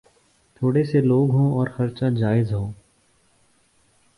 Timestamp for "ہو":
2.53-2.71